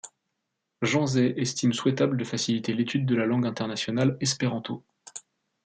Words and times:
Jean 0.81 1.05
Zay 1.05 1.35
estime 1.37 1.73
souhaitable 1.73 2.17
de 2.17 2.23
faciliter 2.23 2.73
l’étude 2.73 3.05
de 3.05 3.13
la 3.15 3.27
langue 3.27 3.45
internationale 3.45 4.17
espéranto. 4.19 4.83